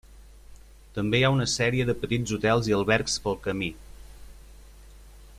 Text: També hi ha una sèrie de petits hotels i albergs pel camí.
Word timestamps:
També 0.95 1.19
hi 1.19 1.25
ha 1.27 1.31
una 1.35 1.45
sèrie 1.51 1.85
de 1.89 1.95
petits 2.05 2.33
hotels 2.37 2.69
i 2.71 2.75
albergs 2.77 3.19
pel 3.27 3.37
camí. 3.43 3.69